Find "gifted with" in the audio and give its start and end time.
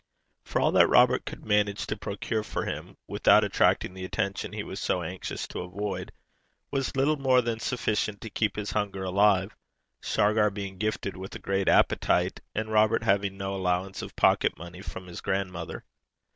10.79-11.35